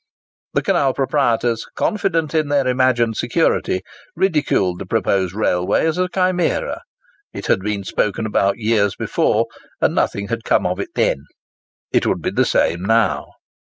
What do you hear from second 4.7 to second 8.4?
the proposed railway as a chimera. It had been spoken